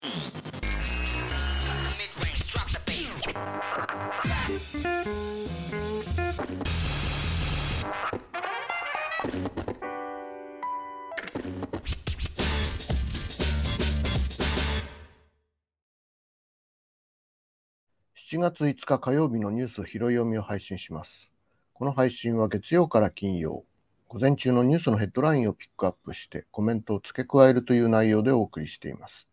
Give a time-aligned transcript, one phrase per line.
[0.00, 0.10] 7
[18.38, 21.30] 月5日火曜日のニュース拾い読みを配信します。
[21.72, 23.64] この配信は月曜から金曜、
[24.06, 29.28] 午前中のニュースのヘッドラインをピックアップしてコメントを付け加えるという内容でお送りしています。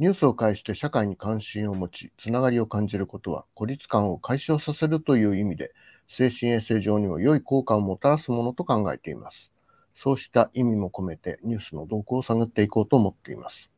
[0.00, 5.72] ニュースを介して社会に関心を持ち、つながりを感じることは孤立感を解消させるという意味で、
[6.08, 9.52] 精神衛生上にも良い効果をもたらすものと考えています。
[9.94, 13.70] そうした意味も込めてニュースの動向を探っていこうと思っています。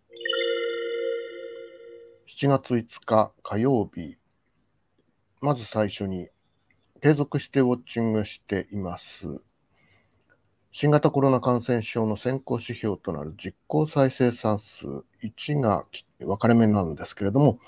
[2.27, 4.17] 7月5日火曜日、
[5.42, 6.28] まず最初に
[7.03, 9.39] 継続してウォッチングしています。
[10.79, 14.84] 新型コロナ感染症の先行指標となる実効再生産数
[15.25, 15.87] 1が
[16.19, 17.61] 分かれ目なんですけれども、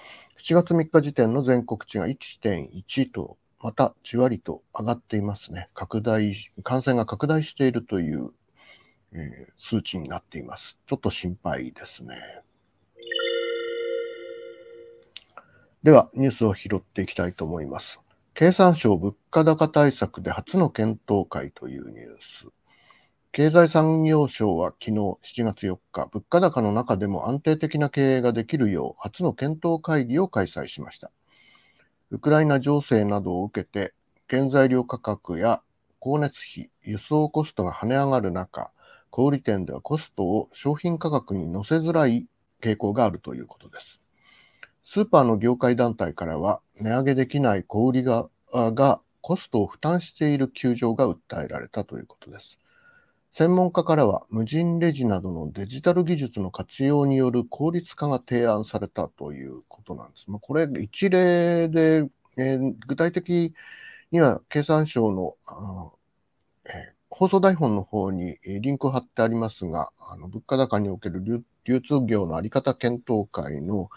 [0.45, 5.71] 7月3日時点の全国値が1.1と、またじわりと上がっていますね。
[5.73, 8.29] 拡大、感染が拡大しているという、
[9.15, 10.77] えー、数値になっています。
[10.87, 12.43] ちょっと心配ですね。
[15.83, 18.01] では、ニュースを拾っていきたいと思います。
[18.35, 22.49] 経産省物価高対策で初の検討会というニュース。
[23.31, 31.11] 経済産業省は昨日7月4日、物価高の中でも安定的な経営ができるよう初の検討会議を開催しました。
[32.11, 33.93] ウクライナ情勢などを受けて、
[34.29, 35.61] 原材料価格や
[36.01, 38.71] 光熱費、輸送コストが跳ね上がる中、
[39.11, 42.27] 小売店ではコストを商品価格に乗せづらい
[42.63, 44.01] 傾向があるということです。
[44.85, 52.59] スーパーの業界団体からは、値上げできない小売ががコストを負担している窮状が訴えられたということです。
[53.39, 60.29] 専門家からは、無人レジなどのデジタル技術の活用による効率化が提案されたということなんです。
[60.29, 63.55] まあ、これ、一例で、えー、具体的
[64.11, 65.37] には経産省の、
[66.65, 66.73] えー、
[67.11, 71.23] 放送台本の方にリンクを貼ってありますが、あの物価高における
[71.65, 73.89] 流通業のあり方検討会の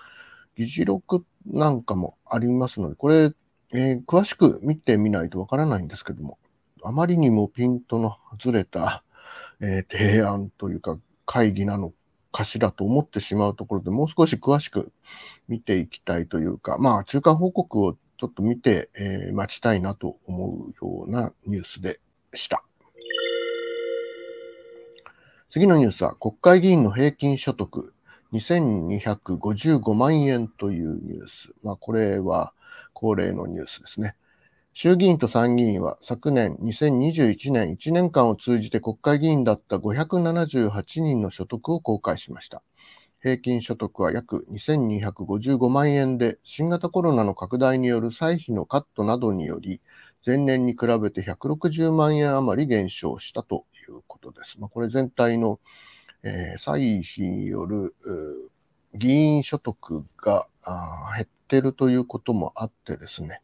[0.56, 3.31] 議事録なんかもありますので、これ、
[3.74, 6.38] えー、詳しく見てみないとわからないんですけども、
[6.84, 9.03] あまりにもピントのずれた、
[9.61, 11.94] えー、提案というか会議なの
[12.31, 14.91] かしらと思ってしまうところでもう少し詳しく
[15.47, 22.00] 見ていきたいというか、まあ中間報告をちょっと見て、えー、待ちたいなと思うようなニュースで
[22.33, 22.63] した。
[25.50, 27.94] 次のニュースは国会議員の平均所得
[28.31, 31.51] 2255万円というニュース。
[31.63, 32.53] まあ、これは
[32.94, 34.16] 恒例のニュースですね。
[34.73, 42.61] 衆議院と参議院は昨年2021年1年間を通じて国会議員だった578人の所得を公開しました。
[43.21, 49.79] 平均所得は約2255万円で、新型コロナの拡大による歳費のカットなどにより、
[50.25, 54.59] 前年に比べて160万円余り減少したということです。
[54.59, 55.59] まあ、これ全体の
[56.23, 57.95] えー、歳費による
[58.93, 60.47] 議員所得が
[61.15, 63.41] 減っているということもあってですね、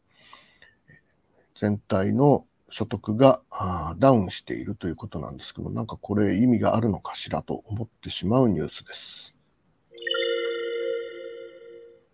[1.60, 3.40] 全体の所得が
[3.98, 9.34] ダウンしているということなんですけど、なんかこれ意味があるのかしらと思ってしまうニュースです。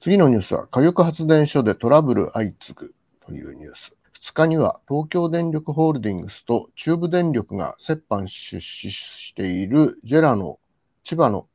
[0.00, 2.94] 次のニュースは火力発電所でトラブル相次ぐ
[3.26, 3.92] というニュース。
[4.22, 10.58] 2日には東京電力ホールディングスと中部電力が折半出資しているジェラの
[11.02, 11.46] 千葉の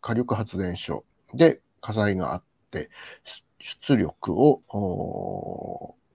[0.00, 1.04] 火力発電所
[1.34, 2.88] で火災があって、
[3.58, 4.62] 出力を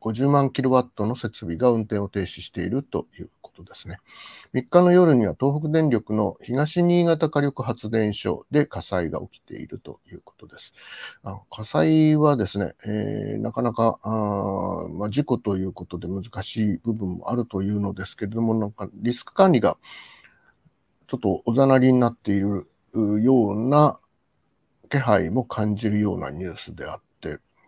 [0.03, 3.99] 50万キロワットの設備が運転を停止しているということですね。
[4.53, 10.73] 3日の夜には東北電力の東新潟火力発電所で火災が起きているということです。
[11.23, 14.09] あの火災はですね、えー、なかなかあ、
[14.89, 19.77] まあ、事故ということで難しい部分もあるというのですけれども、なんかリスク管理が
[21.07, 23.99] ちょっとおざなりになっているような
[24.89, 27.12] 気配も感じるようなニュースであって、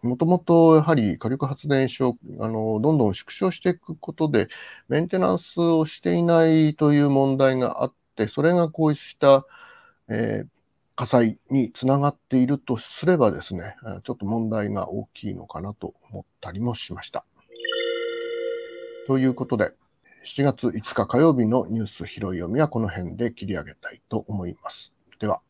[0.06, 4.48] もともとやはり火力発電所、あの、どんどん縮小していくことで、
[4.88, 9.46] メンテナンスをしていないという問題があって、それがこうした、
[10.10, 10.48] えー、
[10.96, 17.26] 火災につながっているとすればですね、ちょっと問題が大きいのかなと思ったりもしました。
[19.08, 19.72] ということで、
[20.26, 24.94] 7月5日火曜日のニュース拾い読みはこの辺で切り上げたいと思います。
[25.20, 25.42] では。